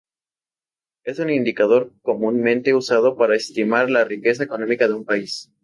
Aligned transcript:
Es 1.05 1.19
un 1.19 1.29
indicador 1.29 1.93
comúnmente 2.01 2.73
usado 2.73 3.15
para 3.17 3.35
estimar 3.35 3.91
la 3.91 4.03
riqueza 4.03 4.43
económica 4.43 4.87
de 4.87 4.95
un 4.95 5.05
país. 5.05 5.51